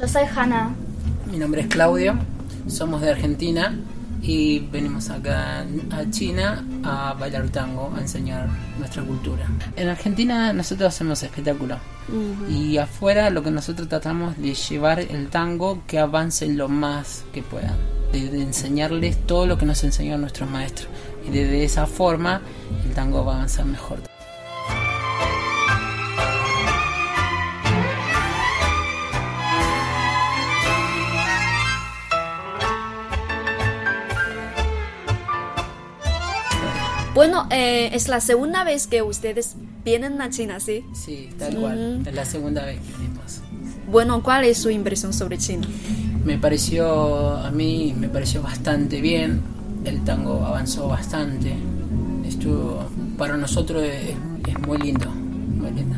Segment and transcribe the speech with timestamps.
[0.00, 0.74] Yo soy Hanna.
[1.30, 2.14] Mi nombre es Claudio,
[2.68, 3.78] somos de Argentina
[4.22, 9.46] y venimos acá a China a bailar tango, a enseñar nuestra cultura.
[9.76, 11.76] En Argentina nosotros hacemos espectáculo
[12.48, 17.42] y afuera lo que nosotros tratamos de llevar el tango que avance lo más que
[17.42, 17.76] puedan,
[18.10, 20.88] de, de enseñarles todo lo que nos enseñaron nuestros maestros
[21.28, 22.40] y de esa forma
[22.86, 23.98] el tango va a avanzar mejor.
[37.20, 40.86] Bueno, eh, es la segunda vez que ustedes vienen a China, ¿sí?
[40.94, 42.02] Sí, tal cual.
[42.06, 43.40] Es la segunda vez que venimos.
[43.90, 45.68] Bueno, ¿cuál es su impresión sobre China?
[46.24, 49.42] Me pareció, a mí me pareció bastante bien.
[49.84, 51.52] El tango avanzó bastante.
[52.26, 52.86] Estuvo,
[53.18, 54.16] para nosotros es,
[54.48, 55.96] es muy lindo, muy lindo.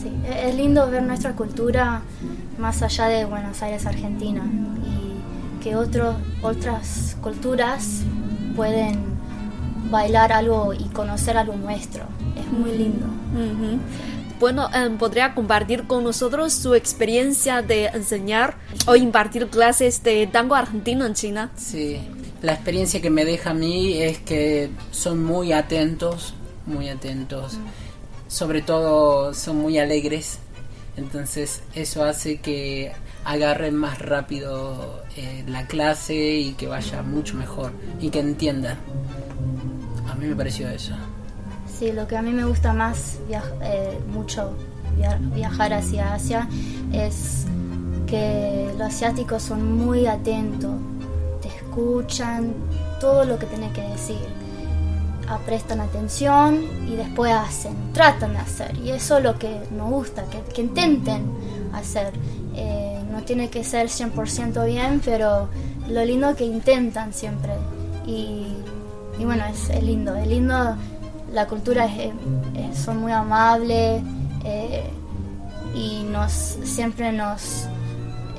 [0.00, 0.12] Sí,
[0.44, 2.02] es lindo ver nuestra cultura
[2.56, 4.44] más allá de Buenos Aires, Argentina,
[4.86, 8.02] y que otros otras culturas
[8.54, 9.09] pueden
[9.90, 12.04] bailar algo y conocer algo nuestro.
[12.36, 13.06] Es muy lindo.
[14.40, 20.54] Bueno, eh, ¿podría compartir con nosotros su experiencia de enseñar o impartir clases de tango
[20.54, 21.50] argentino en China?
[21.56, 22.00] Sí,
[22.40, 26.32] la experiencia que me deja a mí es que son muy atentos,
[26.64, 27.58] muy atentos.
[28.28, 30.38] Sobre todo son muy alegres.
[30.96, 32.92] Entonces eso hace que
[33.24, 38.78] agarren más rápido eh, la clase y que vaya mucho mejor y que entiendan.
[40.20, 40.92] A mí me pareció eso.
[41.66, 43.16] Sí, lo que a mí me gusta más
[43.62, 44.52] eh, mucho
[45.34, 46.46] viajar hacia Asia
[46.92, 47.46] es
[48.06, 50.72] que los asiáticos son muy atentos,
[51.40, 52.52] te escuchan
[53.00, 54.18] todo lo que tienes que decir,
[55.46, 58.76] prestan atención y después hacen, tratan de hacer.
[58.76, 60.24] Y eso es lo que nos gusta,
[60.54, 61.32] que, intenten
[61.72, 62.12] hacer.
[62.54, 65.48] Eh, no tiene que ser 100% bien, pero
[65.88, 67.54] lo lindo que intentan siempre.
[68.06, 68.48] Y
[69.20, 70.76] y bueno, es, lindo, es lindo,
[71.32, 72.12] la cultura es,
[72.78, 74.02] son muy amables
[74.44, 74.82] eh,
[75.74, 77.66] y nos siempre nos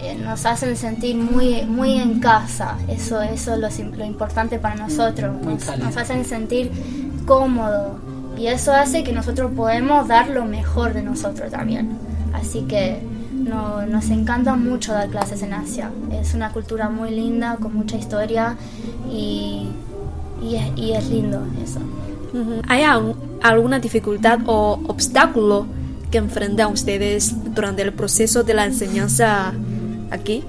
[0.02, 5.36] eh, nos hacen sentir muy muy en casa, eso, eso es lo, importante para nosotros,
[5.46, 6.72] nos, hacen sentir
[7.28, 8.00] cómodo
[8.36, 11.92] y eso hace que nosotros podemos dar lo mejor de nosotros también.
[12.34, 13.00] Así que
[13.88, 15.92] nos encanta mucho dar clases en Asia.
[16.12, 18.56] Es una cultura muy linda, con mucha historia
[19.12, 19.68] y
[20.42, 21.80] y es, lindo eso.
[22.68, 22.84] ¿Hay
[23.42, 25.66] alguna dificultad o obstáculo
[26.10, 29.54] que enfrentan ustedes durante el proceso de la enseñanza
[30.10, 30.44] aquí?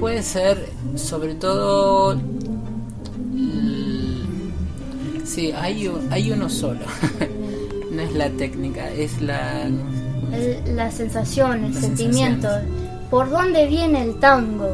[0.00, 2.18] Puede ser, sobre todo,
[5.24, 6.80] sí, hay, hay uno solo.
[7.90, 9.68] no es la técnica, es la...
[10.66, 12.48] la sensación, el sentimiento.
[13.10, 14.68] ¿Por dónde viene el tango?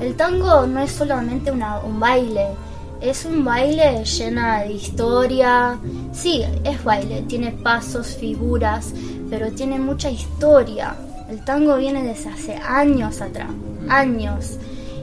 [0.00, 2.48] El tango no es solamente una, un baile,
[3.02, 5.78] es un baile llena de historia.
[6.12, 8.92] Sí, es baile, tiene pasos, figuras,
[9.28, 10.94] pero tiene mucha historia.
[11.28, 13.50] El tango viene desde hace años atrás,
[13.88, 14.58] años,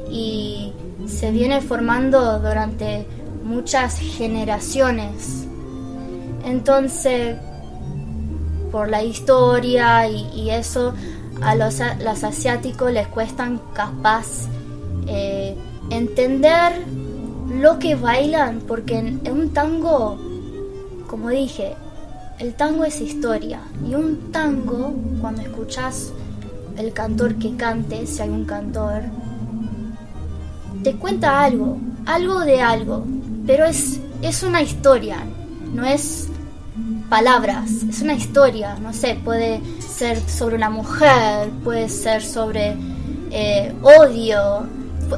[0.10, 0.72] y
[1.08, 3.06] se viene formando durante
[3.44, 5.46] muchas generaciones.
[6.46, 7.36] Entonces,
[8.72, 10.94] por la historia y, eso,
[11.42, 14.48] a los, asiáticos les cuesta capaz
[15.08, 15.56] eh,
[15.90, 16.74] entender
[17.50, 20.18] lo que bailan, porque en, un tango,
[21.08, 21.76] como dije,
[22.40, 23.62] el tango es historia.
[23.88, 26.12] Y un tango, cuando escuchas
[26.78, 29.02] el cantor que cante, si hay un cantor,
[30.84, 33.06] te cuenta algo, algo de algo,
[33.46, 35.18] pero es, es una historia,
[35.74, 36.30] no es
[37.10, 42.78] palabras, es una historia, no sé, puede ser sobre una mujer, puede ser sobre
[43.32, 44.68] eh, odio,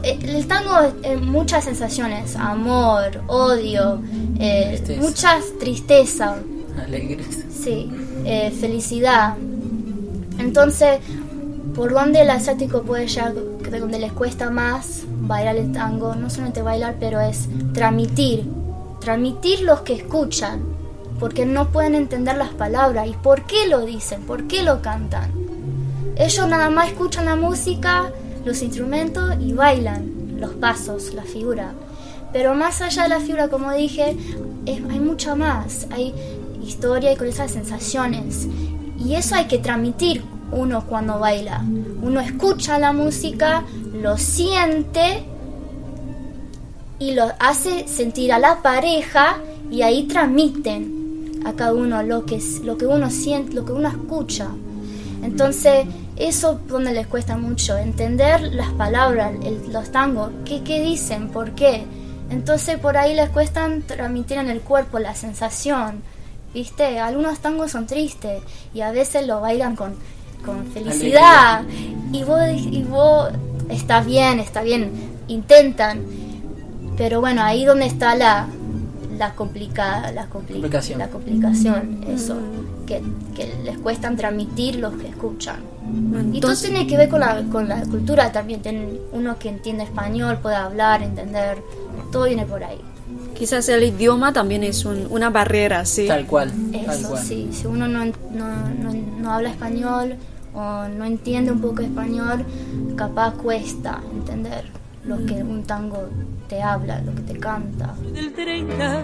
[0.04, 0.72] el tango
[1.04, 4.02] es muchas sensaciones, amor, odio,
[4.40, 6.38] eh, muchas tristeza,
[6.84, 7.92] alegres, sí,
[8.26, 9.36] eh, felicidad.
[10.38, 11.00] Entonces,
[11.76, 13.34] por donde el asiático puede llegar,
[13.80, 18.46] donde les cuesta más bailar el tango, no solamente bailar, pero es transmitir,
[19.00, 20.64] transmitir los que escuchan,
[21.20, 23.08] porque no pueden entender las palabras.
[23.08, 25.32] Y por qué lo dicen, por qué lo cantan.
[26.18, 28.12] Ellos nada más escuchan la música
[28.46, 31.74] los instrumentos y bailan los pasos, la figura.
[32.34, 34.16] Pero más allá de la figura, como dije,
[34.66, 35.88] hay mucha más.
[35.92, 36.14] Hay
[36.64, 38.48] historia y con esas sensaciones.
[38.98, 41.64] Y eso hay que transmitir uno cuando baila.
[42.02, 45.24] Uno escucha la música, lo siente
[47.00, 49.38] y lo hace sentir a la pareja
[49.70, 53.90] y ahí transmiten a cada uno lo que, lo que uno siente, lo que uno
[53.90, 54.50] escucha.
[55.24, 55.86] Entonces,
[56.18, 61.52] eso donde les cuesta mucho, entender las palabras, el- los tangos, qué, qué dicen, por
[61.52, 61.84] qué.
[62.30, 66.02] Entonces por ahí les cuesta transmitir en el cuerpo la sensación,
[66.54, 67.00] ¿viste?
[67.00, 68.42] Algunos tangos son tristes
[68.74, 69.96] y a veces lo bailan con,
[70.46, 71.64] con felicidad.
[72.12, 73.30] Y vos, y vos,
[73.70, 74.92] está bien, está bien,
[75.28, 76.02] intentan.
[76.98, 78.48] Pero bueno, ahí donde está la,
[79.18, 81.00] la complicada, la, compli- Complicación.
[81.00, 82.38] la complicación, eso,
[82.86, 83.02] que,
[83.36, 85.58] que les cuesta transmitir los que escuchan.
[85.84, 88.62] Y todo Entonces, tiene que ver con la, con la cultura también.
[88.62, 91.62] Ten- uno que entiende español puede hablar, entender.
[92.12, 92.80] Todo viene por ahí.
[93.36, 96.08] quizás el idioma también es un- una barrera, sí.
[96.08, 96.52] Tal cual,
[96.86, 97.24] tal Eso cual.
[97.24, 97.50] sí.
[97.52, 98.14] Si uno no, no,
[98.84, 100.16] no, no habla español
[100.54, 102.46] o no entiende un poco español,
[102.96, 104.66] capaz cuesta entender
[105.06, 106.08] lo que un tango
[106.48, 107.96] te habla, lo que te canta.
[108.14, 109.04] del 30,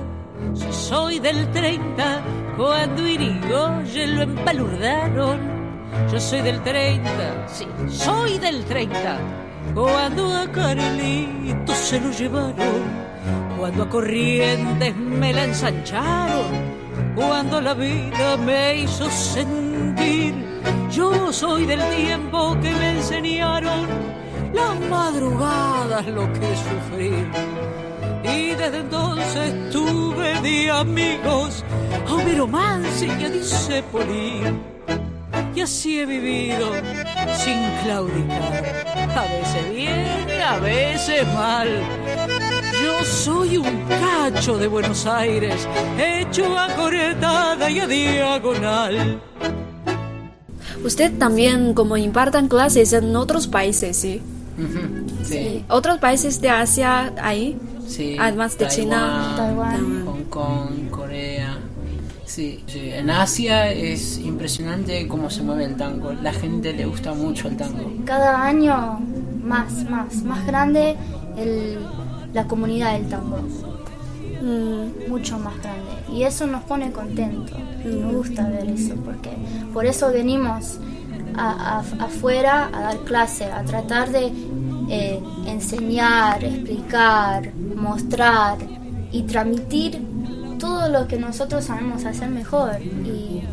[0.54, 2.22] si soy del 30,
[2.56, 5.57] cuando Irigoyen lo empalurdaron.
[6.12, 9.18] Yo soy del 30, sí, soy del 30,
[9.74, 12.84] cuando a Carlito se lo llevaron,
[13.58, 16.46] cuando a Corrientes me la ensancharon,
[17.16, 20.34] cuando la vida me hizo sentir.
[20.92, 23.88] Yo soy del tiempo que me enseñaron
[24.54, 27.12] las madrugadas lo que sufrí.
[28.24, 31.64] Y desde entonces tuve de amigos
[32.08, 34.77] a Homero Mansi y a Discepoli.
[35.58, 36.72] Y así he vivido
[37.36, 38.76] sin claudicar.
[39.16, 41.68] A veces bien y a veces mal.
[42.84, 45.68] Yo soy un cacho de Buenos Aires,
[45.98, 49.20] hecho a coretada y a diagonal.
[50.86, 54.22] Usted también como impartan clases en otros países, sí.
[55.24, 57.58] Sí, Otros países de Asia ahí,
[57.88, 58.16] sí.
[58.20, 59.34] además de China.
[59.36, 60.06] Taiwán.
[60.06, 61.37] Hong Kong, Corea.
[62.28, 66.12] Sí, sí, en Asia es impresionante cómo se mueve el tango.
[66.14, 67.90] La gente le gusta mucho el tango.
[68.06, 69.00] Cada año
[69.44, 70.96] más, más, más grande
[71.38, 71.80] el,
[72.34, 73.38] la comunidad del tango.
[74.42, 79.32] Mm, mucho más grande y eso nos pone contentos nos gusta ver eso porque
[79.74, 80.78] por eso venimos
[81.36, 84.32] a- afuera a dar clase a tratar de
[84.90, 88.60] eh, enseñar explicar mostrar
[89.12, 90.00] y transmitir
[90.60, 93.44] todo lo que nosotros sabemos hacer mejor y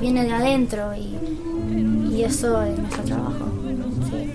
[0.00, 1.18] viene de adentro y,
[2.14, 3.46] y eso es nuestro trabajo
[4.10, 4.32] sí.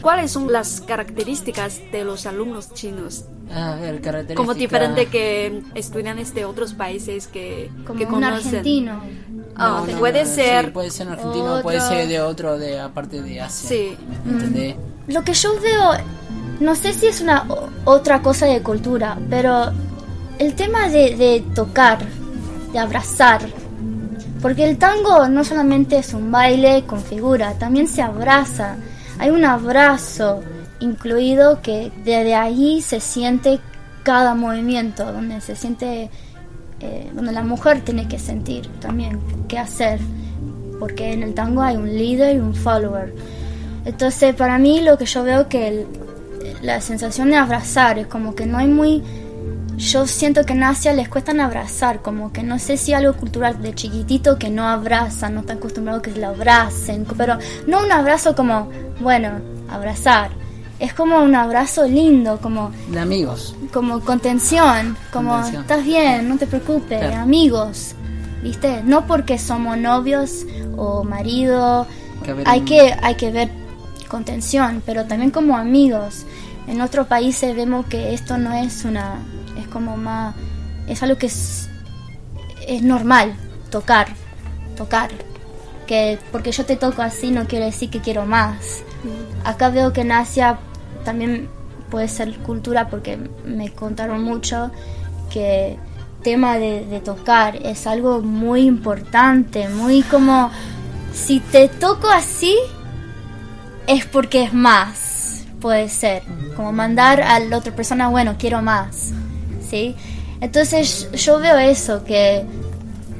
[0.00, 3.24] ¿Cuáles son las características de los alumnos chinos?
[3.54, 4.34] A ver, característica.
[4.34, 8.46] Como diferente que estudiantes de otros países que, como que un conocen.
[8.46, 9.00] argentino
[9.56, 10.64] Ah, No, no, puede no, ser.
[10.66, 11.88] sí, puede ser argentino, puede otro.
[11.90, 13.68] ser de otro, de aparte de Asia.
[13.68, 13.96] Sí.
[14.26, 14.76] ¿Entendés?
[15.08, 15.90] Lo que yo veo,
[16.60, 17.44] no sé si es una
[17.84, 19.70] otra cosa de cultura, pero
[20.40, 21.98] el tema de, de tocar,
[22.72, 23.42] de abrazar,
[24.40, 28.76] porque el tango no solamente es un baile con figura, también se abraza.
[29.18, 30.40] Hay un abrazo
[30.80, 33.60] incluido que desde ahí se siente
[34.02, 36.08] cada movimiento, donde se siente,
[36.80, 40.00] eh, donde la mujer tiene que sentir también qué hacer,
[40.78, 43.14] porque en el tango hay un líder y un follower.
[43.84, 45.86] Entonces, para mí lo que yo veo que
[46.62, 49.02] la sensación de abrazar es como que no hay muy...
[49.80, 53.62] Yo siento que en Asia les cuestan abrazar, como que no sé si algo cultural
[53.62, 58.34] de chiquitito que no abrazan, no están acostumbrados que lo abracen, pero no un abrazo
[58.36, 58.68] como,
[59.00, 59.30] bueno,
[59.70, 60.32] abrazar.
[60.78, 63.54] Es como un abrazo lindo, como, De amigos.
[63.72, 65.62] como contención, como Contención.
[65.62, 67.16] estás bien, no te preocupes, Claro.
[67.22, 67.94] amigos,
[68.42, 68.82] ¿viste?
[68.84, 70.44] No porque somos novios
[70.76, 71.86] o marido,
[72.22, 73.48] Que hay un- que, hay que ver
[74.08, 76.24] contención, pero también como amigos.
[76.66, 79.14] En otros países vemos que esto no es una,
[79.70, 80.34] como más,
[80.86, 81.68] es algo que es,
[82.66, 83.34] es normal,
[83.70, 84.08] tocar,
[84.76, 85.10] tocar.
[85.86, 88.82] Que porque yo te toco así no quiere decir que quiero más.
[89.44, 90.58] Acá veo que en Asia
[91.04, 91.48] también
[91.90, 94.70] puede ser cultura porque me contaron mucho
[95.30, 95.78] que
[96.22, 100.50] tema de, de tocar es algo muy importante, muy como
[101.12, 102.56] si te toco así
[103.86, 106.22] es porque es más, puede ser,
[106.56, 109.12] como mandar a la otra persona, bueno, quiero más,
[109.70, 109.94] ¿sí?
[110.40, 112.44] Entonces yo veo eso, que,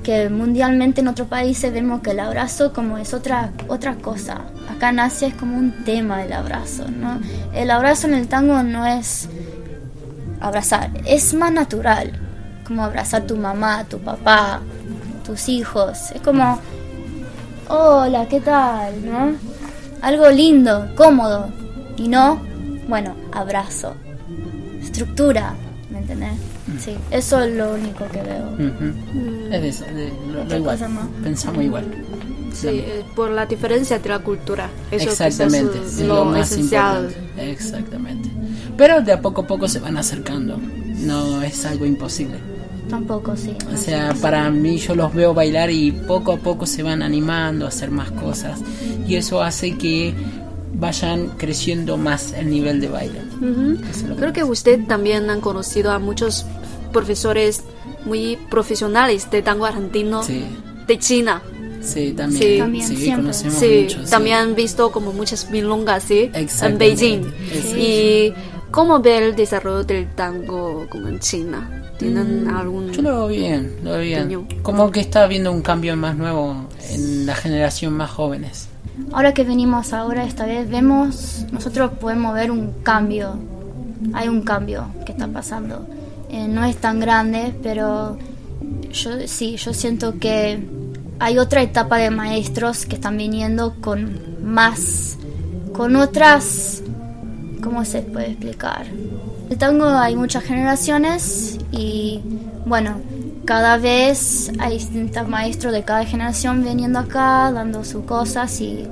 [0.02, 4.42] que mundialmente en otros países vemos que el abrazo como es otra, otra cosa.
[4.69, 7.21] Acá en Asia es como un tema el abrazo, ¿no?
[7.54, 9.28] El abrazo en el tango no es
[10.40, 12.19] abrazar, es más natural,
[12.66, 14.61] como abrazar a tu mamá, tu papá,
[15.25, 16.59] tus hijos, es como,
[17.69, 19.04] hola, ¿qué tal?
[19.04, 19.33] ¿No?
[20.00, 21.50] Algo lindo, cómodo,
[21.99, 22.40] y no,
[22.88, 23.95] bueno, abrazo,
[24.80, 25.54] estructura,
[26.14, 26.85] ¿me entendés?
[26.85, 28.49] Sí, eso es lo único que veo.
[28.52, 29.52] Ujú.
[29.52, 30.79] Es de, eso, de- lo, lo igual.
[31.23, 31.85] Pensamos igual.
[32.52, 34.69] Sí, eh, por la diferencia de la cultura.
[34.90, 37.05] Eso Exactamente, es es lo, lo más esencial.
[37.05, 37.50] importante.
[37.52, 38.29] Exactamente.
[38.76, 40.59] Pero de a poco a poco se van acercando.
[40.99, 42.38] No es algo imposible.
[42.88, 43.55] Tampoco, sí.
[43.73, 47.64] O sea, para mí yo los veo bailar y poco a poco se van animando
[47.67, 48.59] a hacer más cosas.
[49.07, 50.12] Y eso hace que
[50.80, 53.20] vayan creciendo más el nivel de baile.
[53.90, 56.46] Es Creo que usted también han conocido a muchos
[56.92, 57.62] profesores
[58.04, 60.42] muy profesionales de tango argentino Sí,
[60.87, 61.42] de China.
[61.82, 62.42] sí, también.
[62.42, 62.58] Sí.
[62.58, 66.30] También, sí, conocemos Sí, mucho, también han visto como muchas milongas ¿sí?
[66.34, 67.22] en Beijing.
[67.52, 67.76] sí.
[67.78, 68.34] ¿Y
[68.70, 71.76] cómo ve el desarrollo del tango como en China?
[71.99, 72.87] ¿Tienen algún...?
[72.88, 74.22] Mm, Yo lo veo bien, lo veo bien.
[74.22, 74.62] Pequeño.
[74.62, 78.68] Como que está habiendo un cambio más nuevo en la generación más jóvenes.
[79.12, 83.37] Ahora que venimos ahora, esta vez vemos, nosotros podemos ver un cambio.
[84.12, 85.87] Hay un cambio que está pasando.
[86.30, 88.16] Eh, no es tan grande, pero
[88.92, 90.64] yo sí, yo siento que
[91.19, 95.19] hay otra etapa de maestros que están viniendo con más,
[95.73, 96.83] con otras,
[97.62, 98.87] ¿cómo se puede explicar?
[99.50, 102.21] El tango hay muchas generaciones y
[102.64, 102.97] bueno,
[103.50, 108.87] cada vez hay distintos maestros de cada generación viniendo acá, dando sus cosas y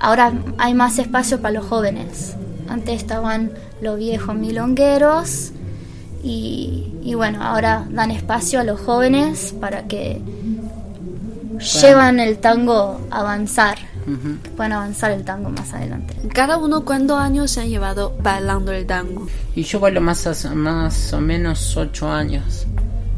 [0.00, 2.34] ahora hay más espacio para los jóvenes.
[2.66, 5.52] Antes estaban los viejos milongueros
[6.22, 10.22] y, y bueno, ahora dan espacio a los jóvenes para que
[11.82, 13.76] llevan el tango a avanzar,
[14.06, 14.38] Ujú.
[14.42, 16.14] que puedan avanzar el tango más adelante.
[16.32, 19.26] ¿Cada uno cuántos años se han llevado bailando el tango?
[19.54, 22.66] Y yo bailo más, o- más o menos ocho años.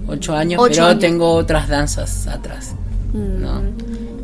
[0.08, 1.00] Ocho años, Ocho pero años.
[1.00, 2.74] tengo otras danzas atrás.
[3.12, 3.40] Mm.
[3.42, 3.62] ¿no?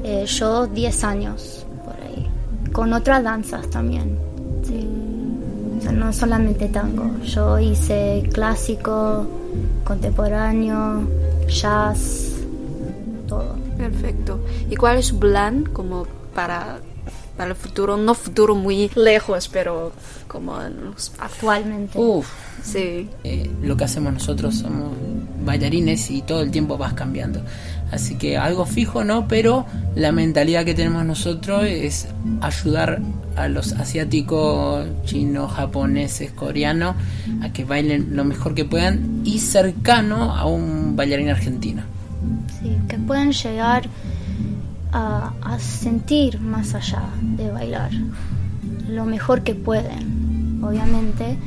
[0.05, 2.29] Eh, yo 10 años por ahí,
[2.73, 4.19] con otras danzas también.
[4.63, 4.89] Sí.
[5.79, 9.27] O sea, no solamente tango, yo hice clásico,
[9.85, 11.03] contemporáneo,
[11.49, 12.33] jazz,
[13.27, 13.57] todo.
[13.77, 14.39] Perfecto.
[14.71, 16.79] ¿Y cuál es su plan como para,
[17.43, 17.97] para el futuro?
[17.97, 19.93] No futuro muy lejos, pero
[20.29, 20.57] como.
[21.19, 21.99] Actualmente.
[21.99, 22.29] Uf,
[22.63, 23.09] Sí.
[23.25, 24.93] eh, lo que hacemos nosotros somos
[25.45, 27.43] bailarines y todo el tiempo vas cambiando.
[27.91, 32.07] Así que algo fijo no, pero la mentalidad que tenemos nosotros es
[32.41, 33.01] ayudar
[33.35, 36.95] a los asiáticos, chinos, japoneses, coreanos
[37.43, 41.83] a que bailen lo mejor que puedan y cercano a un bailarín argentino.
[42.61, 43.89] Sí, que puedan llegar
[44.93, 47.03] a, a sentir más allá
[47.37, 47.91] de bailar
[48.89, 51.39] lo mejor que pueden, obviamente,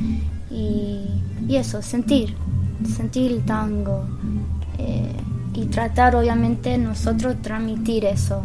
[0.50, 1.00] y,
[1.48, 2.34] y eso, sentir,
[2.96, 4.04] sentir el tango
[4.78, 5.12] eh,
[5.54, 8.42] y tratar, obviamente, nosotros transmitir eso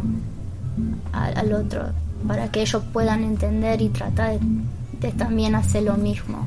[1.12, 1.82] al, al otro
[2.28, 4.46] para que ellos puedan entender y tratar de,
[5.00, 6.46] de también hacer lo mismo.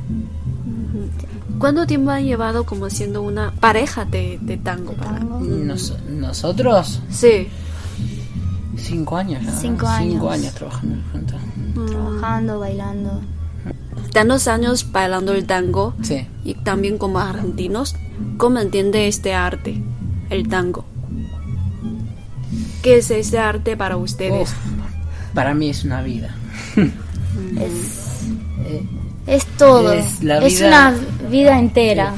[1.59, 4.91] ¿Cuánto tiempo han llevado como siendo una pareja de, de tango?
[4.91, 5.19] de para-.
[5.19, 7.47] Nos- nosotros, Sí.
[8.77, 9.43] Cinco años.
[9.43, 10.31] ya, Cinco Cinco años.
[10.31, 11.41] años trabajando juntos.
[11.87, 13.21] Trabajando, bailando.
[14.13, 16.27] Tantos años bailando el tango Sí.
[16.43, 17.95] y también como argentinos,
[18.37, 19.81] ¿cómo entiende este arte,
[20.29, 20.85] el tango?
[22.81, 24.49] ¿Qué es ese arte para ustedes?
[24.49, 24.55] Uf,
[25.33, 26.35] para mí es una vida.
[27.59, 28.27] Es,
[28.65, 28.85] Eh,
[29.27, 29.91] es todo.
[29.91, 32.13] Es la Es vida- una vida entera.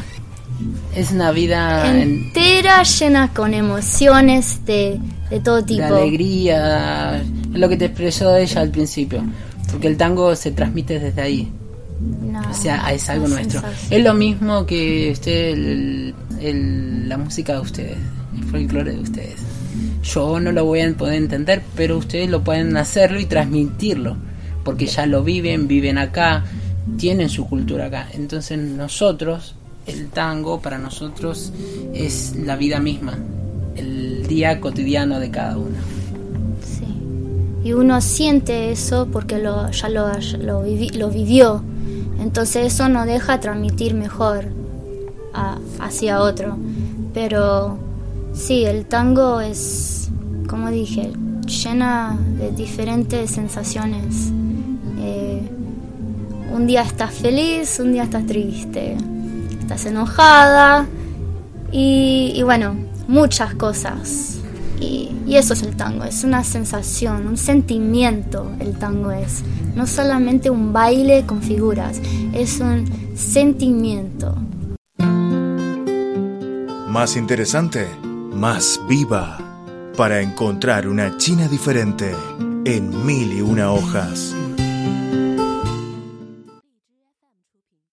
[0.98, 5.00] Es una vida en- Entera, llena con emociones de,
[5.30, 5.84] de todo de tipo.
[5.96, 9.22] alegría, es lo que te expresó ella al principio,
[9.72, 11.52] porque el tango se transmite desde ahí,
[12.50, 13.62] o sea, es algo nuestro.
[13.90, 17.98] Es lo mismo que usted, el- el- la música de ustedes,
[18.38, 19.36] el folclore de ustedes.
[20.04, 24.16] Yo no lo voy a poder entender, pero ustedes lo pueden hacerlo y transmitirlo,
[24.64, 26.44] porque ya lo viven, viven acá,
[26.98, 28.08] tienen su cultura acá.
[28.14, 29.56] Entonces nosotros,
[29.88, 31.52] el tango para nosotros
[31.94, 33.18] es la vida misma,
[33.76, 35.78] el día cotidiano de cada uno.
[36.62, 36.86] Sí.
[37.64, 40.08] Y uno siente eso porque lo, ya lo,
[40.40, 41.64] lo, lo vivió.
[42.20, 44.46] Entonces eso nos deja transmitir mejor
[45.80, 46.58] hacia otro.
[47.14, 47.78] Pero
[48.34, 50.10] sí, el tango es,
[50.48, 51.12] como dije,
[51.46, 54.32] llena de diferentes sensaciones.
[55.00, 55.42] Eh,
[56.54, 58.98] un día estás feliz, un día estás triste,
[59.68, 60.86] estás enojada
[61.74, 62.74] y, bueno,
[63.10, 64.40] muchas cosas.
[64.80, 69.44] Y, y eso es el tango, es una sensación, un sentimiento el tango es.
[69.76, 72.00] No solamente un baile con figuras,
[72.34, 72.86] es un
[73.18, 74.36] sentimiento.
[76.88, 77.88] Más interesante,
[78.32, 79.38] más viva.
[79.98, 82.16] Para encontrar una China diferente
[82.64, 84.34] en mil y una hojas.